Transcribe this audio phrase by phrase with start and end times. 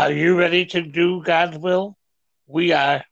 [0.00, 1.94] Are you ready to do God's will?
[2.46, 3.04] We are.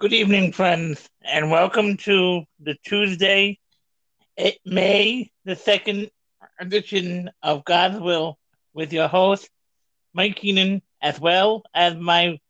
[0.00, 3.60] Good evening, friends, and welcome to the Tuesday,
[4.36, 6.10] eh, May the 2nd
[6.58, 8.40] edition of God's Will
[8.74, 9.48] with your host,
[10.12, 12.40] Mike Keenan, as well as my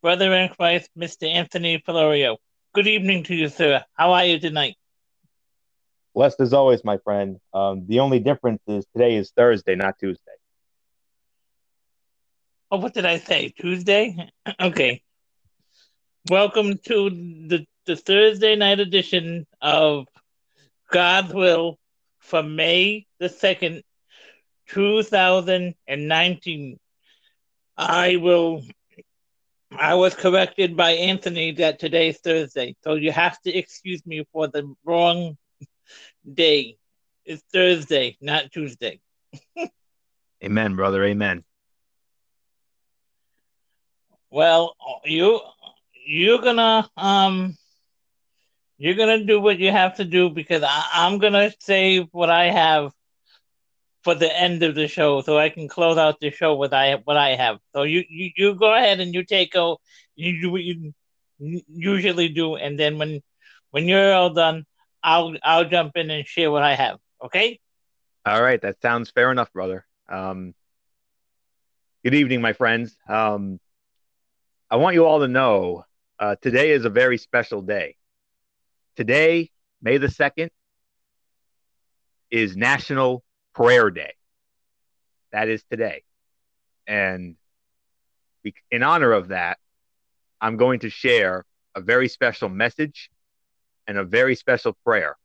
[0.00, 1.28] brother in Christ, Mr.
[1.28, 2.36] Anthony Florio.
[2.72, 3.82] Good evening to you, sir.
[3.94, 4.76] How are you tonight?
[6.14, 7.40] Blessed as always, my friend.
[7.52, 10.39] Um, the only difference is today is Thursday, not Tuesday.
[12.72, 13.48] Oh, what did I say?
[13.48, 14.30] Tuesday?
[14.60, 15.02] okay.
[16.28, 20.06] Welcome to the, the Thursday night edition of
[20.88, 21.80] God's Will
[22.20, 23.82] for May the 2nd,
[24.68, 26.78] 2019.
[27.76, 28.62] I will.
[29.76, 34.46] I was corrected by Anthony that today's Thursday, so you have to excuse me for
[34.46, 35.36] the wrong
[36.32, 36.76] day.
[37.24, 39.00] It's Thursday, not Tuesday.
[40.44, 41.04] Amen, brother.
[41.04, 41.42] Amen.
[44.30, 45.40] Well, you
[46.06, 47.56] you're gonna um
[48.78, 52.50] you're gonna do what you have to do because I, I'm gonna save what I
[52.50, 52.92] have
[54.02, 56.94] for the end of the show so I can close out the show with I
[57.04, 57.58] what I have.
[57.74, 59.80] So you you, you go ahead and you take out
[60.16, 60.92] you do what you
[61.68, 63.22] usually do, and then when
[63.70, 64.64] when you're all done,
[65.02, 66.98] I'll I'll jump in and share what I have.
[67.24, 67.60] Okay.
[68.26, 69.86] All right, that sounds fair enough, brother.
[70.08, 70.54] Um,
[72.04, 72.96] good evening, my friends.
[73.08, 73.58] Um,
[74.72, 75.84] I want you all to know
[76.20, 77.96] uh, today is a very special day.
[78.94, 79.50] Today,
[79.82, 80.50] May the 2nd,
[82.30, 84.14] is National Prayer Day.
[85.32, 86.04] That is today.
[86.86, 87.34] And
[88.70, 89.58] in honor of that,
[90.40, 93.10] I'm going to share a very special message
[93.88, 95.16] and a very special prayer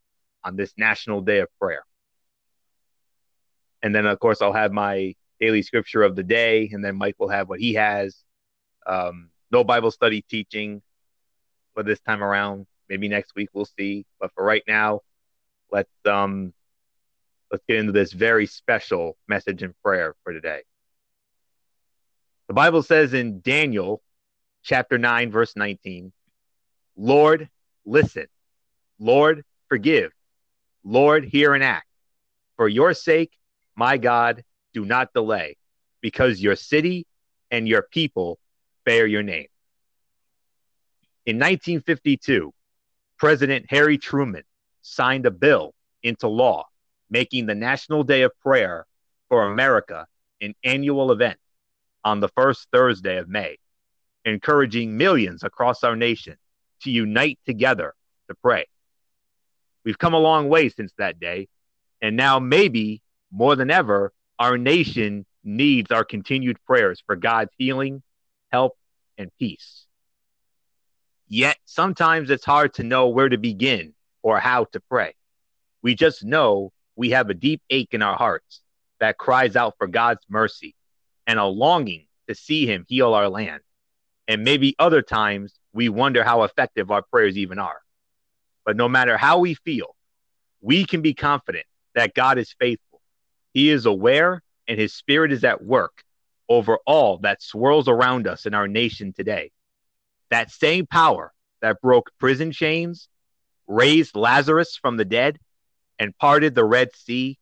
[0.44, 1.86] on this National Day of Prayer.
[3.84, 7.16] And then, of course, I'll have my daily scripture of the day, and then Mike
[7.20, 8.16] will have what he has.
[8.88, 10.82] Um, no Bible study teaching
[11.74, 12.66] for this time around.
[12.90, 14.06] Maybe next week we'll see.
[14.20, 15.02] But for right now,
[15.72, 16.54] let's um
[17.52, 20.62] let's get into this very special message and prayer for today.
[22.48, 24.02] The Bible says in Daniel
[24.64, 26.12] chapter 9 verse 19,
[26.96, 27.50] Lord,
[27.86, 28.28] listen.
[29.00, 30.12] Lord, forgive.
[30.84, 31.88] Lord, hear and act.
[32.56, 33.32] For your sake,
[33.76, 35.58] my God, do not delay,
[36.02, 37.06] because your city
[37.52, 38.40] and your people
[38.86, 39.48] bear your name.
[41.26, 42.54] In 1952,
[43.18, 44.44] President Harry Truman
[44.82, 45.74] signed a bill
[46.04, 46.66] into law
[47.10, 48.86] making the National Day of Prayer
[49.30, 50.08] for America
[50.42, 51.40] an annual event
[52.04, 53.58] on the first Thursday of May,
[54.26, 56.36] encouraging millions across our nation
[56.82, 57.94] to unite together
[58.28, 58.66] to pray.
[59.84, 61.48] We've come a long way since that day,
[62.02, 68.02] and now maybe more than ever, our nation needs our continued prayers for God's healing,
[68.52, 68.78] help,
[69.18, 69.86] and peace.
[71.28, 75.14] Yet sometimes it's hard to know where to begin or how to pray.
[75.82, 78.62] We just know we have a deep ache in our hearts
[79.00, 80.76] that cries out for God's mercy
[81.28, 83.62] and a longing to see Him heal our land.
[84.28, 87.82] And maybe other times we wonder how effective our prayers even are.
[88.66, 89.96] But no matter how we feel,
[90.62, 93.02] we can be confident that God is faithful.
[93.54, 96.04] He is aware and his spirit is at work
[96.50, 99.52] over all that swirls around us in our nation today.
[100.30, 103.08] That same power that broke prison chains,
[103.68, 105.40] raised Lazarus from the dead,
[105.98, 107.38] and parted the Red Sea,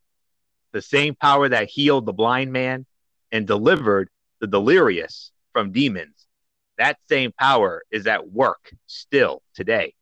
[0.71, 2.85] the same power that healed the blind man
[3.31, 4.09] and delivered
[4.39, 6.27] the delirious from demons,
[6.77, 9.93] that same power is at work still today.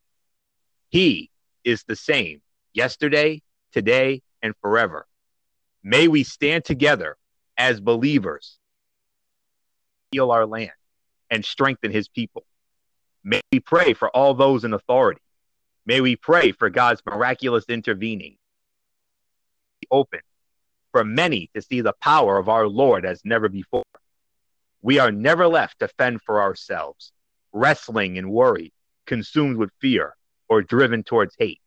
[0.90, 1.30] He
[1.64, 2.42] is the same
[2.74, 3.42] yesterday,
[3.72, 5.06] today, and forever.
[5.84, 7.18] May we stand together
[7.58, 8.58] as believers,
[10.12, 10.72] heal our land,
[11.30, 12.44] and strengthen his people.
[13.24, 15.22] May we pray for all those in authority.
[15.86, 18.38] May we pray for God's miraculous intervening.
[19.90, 20.20] Open
[20.92, 23.84] for many to see the power of our Lord as never before.
[24.82, 27.12] We are never left to fend for ourselves,
[27.54, 28.74] wrestling in worry,
[29.06, 30.16] consumed with fear,
[30.50, 31.62] or driven towards hate.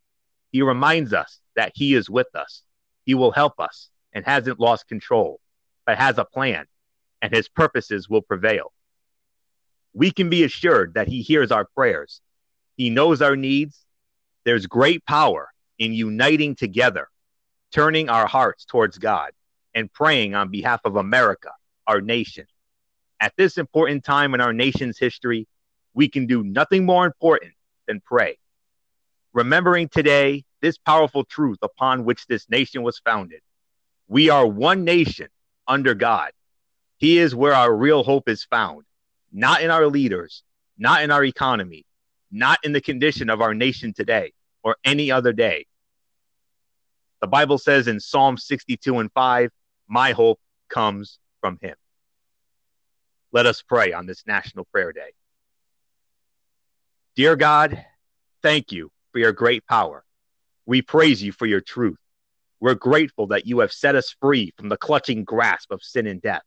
[0.52, 2.62] He reminds us that He is with us.
[3.04, 5.40] He will help us and hasn't lost control,
[5.86, 6.66] but has a plan,
[7.24, 8.70] and His purposes will prevail.
[9.94, 12.20] We can be assured that He hears our prayers.
[12.76, 13.80] He knows our needs.
[14.44, 15.48] There's great power
[15.78, 17.08] in uniting together,
[17.72, 19.30] turning our hearts towards God,
[19.74, 21.52] and praying on behalf of America,
[21.86, 22.44] our nation.
[23.20, 25.48] At this important time in our nation's history,
[25.94, 27.54] we can do nothing more important
[27.88, 28.36] than pray
[29.32, 33.40] remembering today this powerful truth upon which this nation was founded.
[34.08, 35.28] We are one nation
[35.66, 36.30] under God.
[36.98, 38.84] He is where our real hope is found,
[39.32, 40.42] not in our leaders,
[40.78, 41.84] not in our economy,
[42.30, 44.32] not in the condition of our nation today
[44.62, 45.66] or any other day.
[47.20, 49.50] The Bible says in Psalm 62 and 5,
[49.88, 51.74] My hope comes from him.
[53.32, 55.12] Let us pray on this National Prayer Day.
[57.16, 57.84] Dear God,
[58.42, 60.04] thank you for your great power.
[60.66, 61.98] We praise you for your truth.
[62.60, 66.20] We're grateful that you have set us free from the clutching grasp of sin and
[66.22, 66.42] death.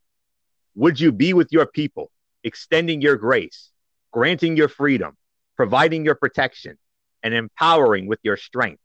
[0.77, 2.11] Would you be with your people,
[2.43, 3.71] extending your grace,
[4.11, 5.17] granting your freedom,
[5.55, 6.77] providing your protection,
[7.23, 8.83] and empowering with your strength?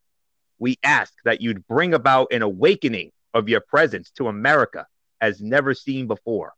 [0.59, 4.87] We ask that you'd bring about an awakening of your presence to America
[5.21, 6.55] as never seen before.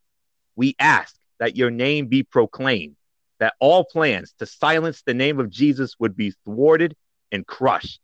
[0.54, 2.94] We ask that your name be proclaimed
[3.40, 6.94] that all plans to silence the name of Jesus would be thwarted
[7.32, 8.00] and crushed.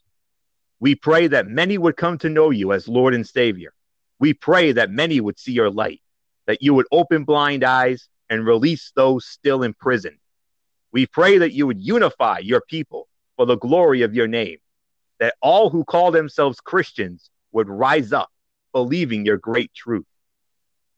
[0.81, 3.73] We pray that many would come to know you as Lord and Savior.
[4.19, 6.01] We pray that many would see your light,
[6.51, 10.19] that you would open blind eyes and release those still imprisoned.
[10.91, 13.07] We pray that you would unify your people
[13.37, 14.59] for the glory of your name,
[15.21, 18.31] that all who call themselves Christians would rise up,
[18.73, 20.09] believing your great truth.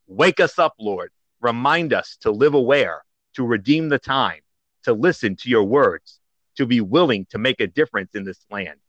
[0.07, 1.11] Wake us up, Lord.
[1.43, 3.05] Remind us to live aware
[3.35, 4.41] to redeem the time,
[4.85, 6.19] to listen to your words,
[6.57, 8.81] to be willing to make a difference in this land.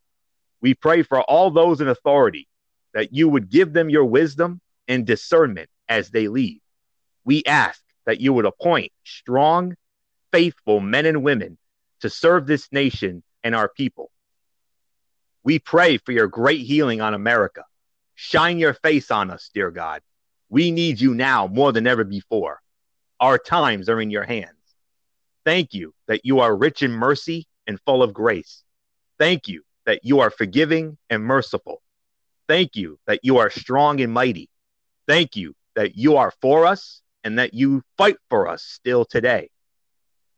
[0.62, 2.48] We pray for all those in authority
[2.94, 6.62] that you would give them your wisdom and discernment as they lead.
[7.26, 9.76] We ask that you would appoint strong,
[10.32, 11.58] faithful men and women
[12.02, 14.12] to serve this nation and our people.
[15.44, 17.64] We pray for your great healing on America.
[18.16, 20.02] Shine your face on us, dear God.
[20.50, 22.62] We need you now more than ever before.
[23.20, 24.50] Our times are in your hands.
[25.46, 28.64] Thank you that you are rich in mercy and full of grace.
[29.18, 31.82] Thank you that you are forgiving and merciful.
[32.48, 34.50] Thank you that you are strong and mighty.
[35.08, 39.50] Thank you that you are for us and that you fight for us still today.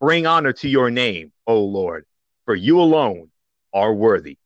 [0.00, 2.04] Bring honor to your name, O Lord,
[2.44, 3.30] for you alone
[3.72, 4.38] are worthy.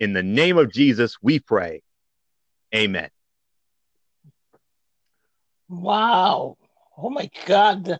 [0.00, 1.82] In the name of Jesus, we pray.
[2.74, 3.08] Amen.
[5.68, 6.56] Wow.
[6.98, 7.98] Oh my God.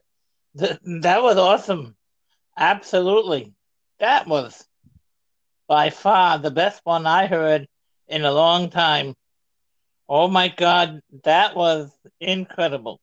[0.57, 1.97] That, that was awesome.
[2.59, 3.55] Absolutely.
[4.01, 4.67] That was
[5.69, 7.67] by far the best one I heard
[8.09, 9.15] in a long time.
[10.09, 11.01] Oh my God.
[11.25, 11.91] That was
[12.21, 13.01] incredible.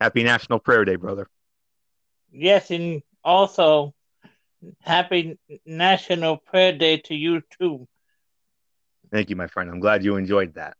[0.00, 1.26] Happy National Prayer Day, brother.
[2.30, 3.94] Yes, and also
[4.80, 7.86] happy National Prayer Day to you too.
[9.10, 9.70] Thank you, my friend.
[9.70, 10.76] I'm glad you enjoyed that.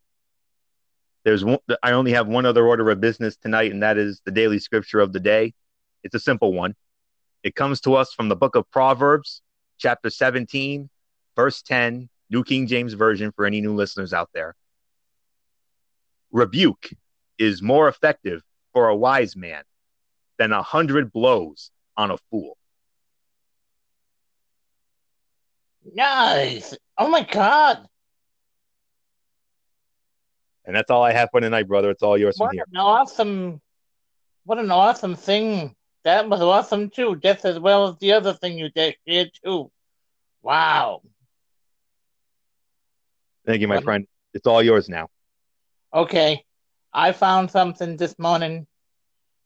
[1.24, 4.30] There's one, I only have one other order of business tonight, and that is the
[4.30, 5.54] daily scripture of the day.
[6.04, 6.74] It's a simple one.
[7.42, 9.42] It comes to us from the book of Proverbs,
[9.78, 10.88] chapter 17,
[11.34, 14.54] verse 10, New King James Version for any new listeners out there.
[16.36, 16.90] Rebuke
[17.38, 18.42] is more effective
[18.74, 19.62] for a wise man
[20.36, 22.58] than a hundred blows on a fool.
[25.94, 26.76] Nice.
[26.98, 27.86] Oh my God.
[30.66, 31.88] And that's all I have for tonight, brother.
[31.88, 32.66] It's all yours what from here.
[32.70, 33.62] An awesome,
[34.44, 35.74] what an awesome thing.
[36.04, 39.70] That was awesome too, just as well as the other thing you did here too.
[40.42, 41.00] Wow.
[43.46, 44.06] Thank you, my friend.
[44.34, 45.08] It's all yours now.
[45.94, 46.44] Okay.
[46.92, 48.66] I found something this morning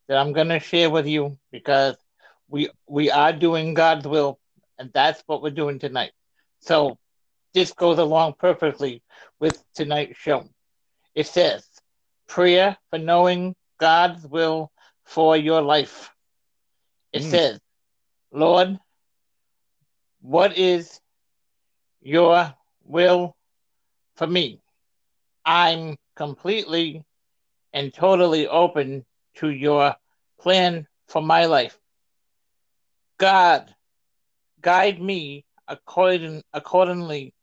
[0.08, 1.96] that I'm gonna share with you because
[2.48, 4.38] we we are doing God's will,
[4.78, 6.12] and that's what we're doing tonight.
[6.60, 6.98] So
[7.54, 9.02] this goes along perfectly
[9.38, 10.48] with tonight's show.
[11.14, 11.66] It says,
[12.28, 14.70] prayer for knowing God's will
[15.04, 16.10] for your life.
[17.12, 17.30] It mm.
[17.30, 17.60] says,
[18.30, 18.78] Lord,
[20.20, 21.00] what is
[22.00, 22.54] your
[22.84, 23.36] will
[24.14, 24.60] for me?
[25.44, 27.04] I'm completely
[27.72, 29.04] and totally open
[29.36, 29.94] to your
[30.40, 31.78] plan for my life.
[33.18, 33.74] God,
[34.60, 37.34] guide me according, accordingly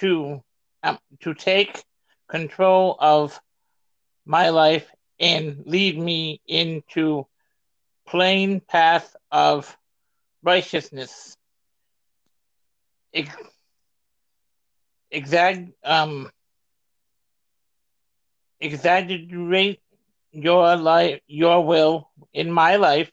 [0.00, 0.42] to
[0.82, 1.82] um, to take
[2.28, 3.38] control of
[4.24, 7.26] my life and lead me into
[8.06, 9.76] plain path of
[10.42, 11.36] righteousness.
[15.10, 16.30] exact um
[18.60, 19.80] exaggerate
[20.32, 23.10] your life your will in my life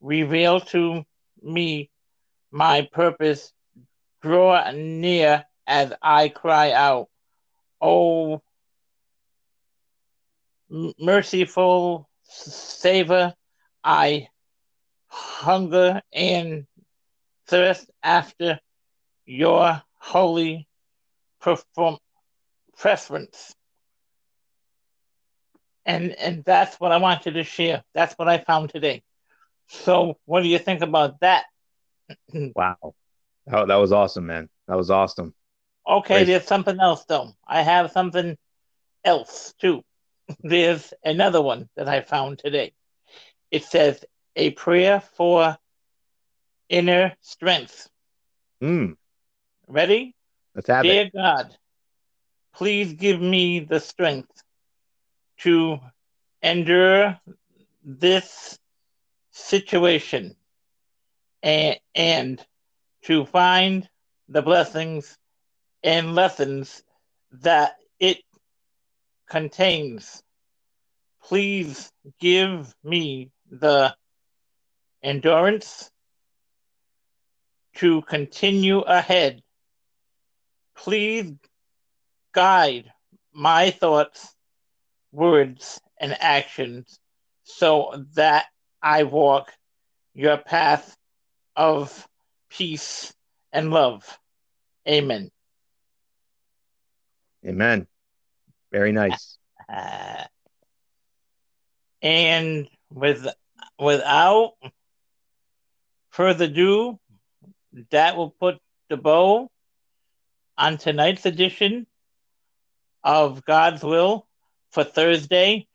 [0.00, 1.04] reveal to
[1.42, 1.90] me
[2.50, 3.52] my purpose
[4.22, 7.08] draw near as i cry out
[7.80, 8.42] Oh,
[10.98, 13.34] merciful Savior,
[13.82, 14.28] I
[15.06, 16.66] hunger and
[17.46, 18.60] thirst after
[19.26, 20.68] your holy
[21.40, 21.98] perform-
[22.76, 23.54] preference.
[25.86, 27.82] And and that's what I wanted to share.
[27.94, 29.02] That's what I found today.
[29.68, 31.44] So, what do you think about that?
[32.54, 34.48] wow, oh, that was awesome, man.
[34.68, 35.34] That was awesome.
[35.86, 36.24] Okay, Great.
[36.24, 37.32] there's something else though.
[37.46, 38.36] I have something
[39.04, 39.82] else too.
[40.40, 42.72] There's another one that I found today.
[43.50, 44.04] It says
[44.36, 45.58] a prayer for
[46.68, 47.88] inner strength.
[48.60, 48.92] Hmm.
[49.66, 50.14] Ready?
[50.54, 51.12] Let's have Dear it.
[51.14, 51.56] God,
[52.54, 54.43] please give me the strength
[55.38, 55.78] to
[56.42, 57.18] endure
[57.84, 58.58] this
[59.30, 60.36] situation
[61.42, 62.46] and, and
[63.02, 63.88] to find
[64.28, 65.18] the blessings
[65.82, 66.82] and lessons
[67.32, 68.18] that it
[69.28, 70.22] contains.
[71.22, 73.94] Please give me the
[75.02, 75.90] endurance
[77.76, 79.42] to continue ahead.
[80.76, 81.32] Please
[82.32, 82.92] guide
[83.32, 84.33] my thoughts,
[85.14, 86.98] words, and actions
[87.44, 88.46] so that
[88.82, 89.52] I walk
[90.12, 90.96] your path
[91.56, 92.06] of
[92.50, 93.14] peace
[93.52, 94.18] and love.
[94.88, 95.30] Amen.
[97.46, 97.86] Amen.
[98.72, 99.38] Very nice.
[99.72, 100.24] Uh,
[102.02, 103.26] and with
[103.78, 104.52] without
[106.10, 106.98] further ado,
[107.90, 109.50] that will put the bow
[110.56, 111.86] on tonight's edition
[113.02, 114.26] of God's Will
[114.74, 115.68] for Thursday,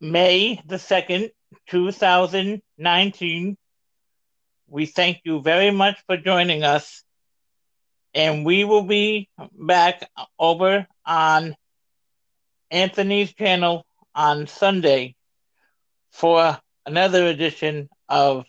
[0.00, 1.30] May the 2nd,
[1.68, 3.56] 2019.
[4.68, 7.02] We thank you very much for joining us,
[8.14, 10.08] and we will be back
[10.38, 11.56] over on
[12.70, 15.16] Anthony's channel on Sunday
[16.12, 18.44] for another edition of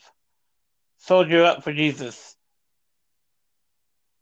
[0.97, 2.35] Soldier Up for Jesus.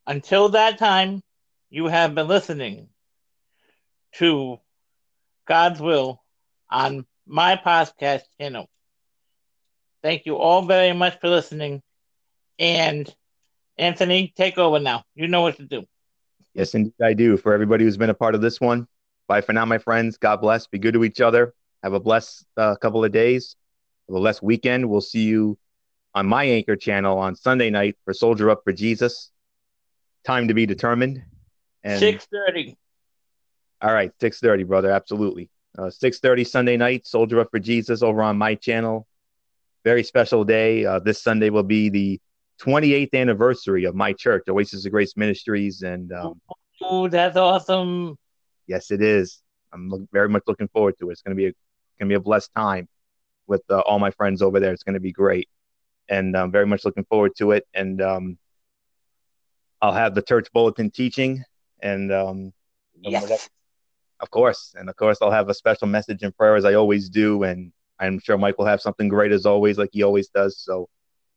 [0.07, 1.21] Until that time,
[1.69, 2.87] you have been listening
[4.13, 4.59] to
[5.45, 6.21] God's Will
[6.69, 8.67] on my podcast channel.
[10.03, 11.81] Thank you all very much for listening.
[12.59, 13.13] And
[13.77, 15.03] Anthony, take over now.
[15.15, 15.85] You know what to do.
[16.53, 17.37] Yes, indeed, I do.
[17.37, 18.87] For everybody who's been a part of this one,
[19.27, 20.17] bye for now, my friends.
[20.17, 20.67] God bless.
[20.67, 21.53] Be good to each other.
[21.83, 23.55] Have a blessed uh, couple of days.
[24.07, 24.89] Have a blessed weekend.
[24.89, 25.57] We'll see you
[26.13, 29.31] on my anchor channel on Sunday night for Soldier Up for Jesus.
[30.23, 31.23] Time to be determined.
[31.83, 32.77] And six thirty.
[33.81, 34.91] All right, six thirty, brother.
[34.91, 35.49] Absolutely.
[35.77, 37.05] Uh, six thirty Sunday night.
[37.05, 39.07] Soldier Up for Jesus over on my channel.
[39.83, 40.85] Very special day.
[40.85, 42.19] Uh, this Sunday will be the
[42.59, 46.41] 28th anniversary of my church, Oasis of Grace Ministries, and um,
[46.81, 48.17] oh, that's awesome.
[48.65, 49.41] Yes, it is.
[49.73, 51.13] I'm look, very much looking forward to it.
[51.13, 51.53] It's gonna be a
[51.99, 52.87] gonna be a blessed time
[53.45, 54.73] with uh, all my friends over there.
[54.73, 55.49] It's gonna be great
[56.09, 57.67] and I'm very much looking forward to it.
[57.73, 58.37] And um,
[59.81, 61.43] I'll have the church bulletin teaching,
[61.81, 62.53] and um,
[63.01, 63.49] yes.
[64.19, 67.09] Of course, and of course, I'll have a special message and prayer as I always
[67.09, 70.57] do, and I'm sure Mike will have something great as always, like he always does.
[70.57, 70.89] So,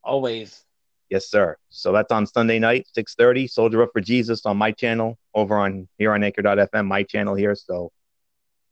[0.03, 0.65] always,
[1.09, 1.57] yes, sir.
[1.69, 3.47] So that's on Sunday night, six thirty.
[3.47, 7.55] Soldier up for Jesus on my channel over on here on Anchor.fm, my channel here.
[7.55, 7.91] So,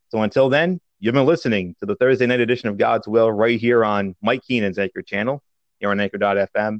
[0.09, 3.59] so until then, you've been listening to the Thursday night edition of God's Will right
[3.59, 5.41] here on Mike Keenan's Anchor channel
[5.79, 6.79] here on Anchor.fm.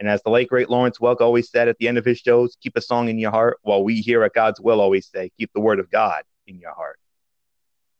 [0.00, 2.56] And as the late great Lawrence Welk always said at the end of his shows,
[2.60, 5.52] keep a song in your heart, while we here at God's Will always say, keep
[5.52, 6.98] the word of God in your heart.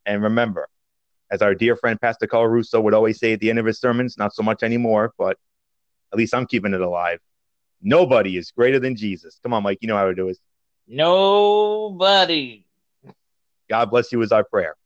[0.06, 0.68] And remember,
[1.30, 3.78] as our dear friend Pastor Carl Russo would always say at the end of his
[3.78, 5.38] sermons, not so much anymore, but
[6.12, 7.20] at least I'm keeping it alive.
[7.82, 9.40] Nobody is greater than Jesus.
[9.42, 10.38] Come on, Mike, you know how to do it.
[10.86, 12.66] Nobody.
[13.68, 14.76] God bless you is our prayer.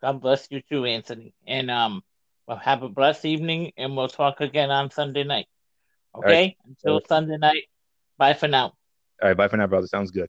[0.00, 1.34] God bless you too, Anthony.
[1.46, 2.02] And um
[2.46, 5.46] well, have a blessed evening, and we'll talk again on Sunday night.
[6.14, 6.28] Okay?
[6.28, 6.56] Right.
[6.66, 7.64] Until Sunday night.
[8.18, 8.74] Bye for now.
[9.22, 9.36] All right.
[9.36, 9.86] Bye for now, brother.
[9.86, 10.28] Sounds good.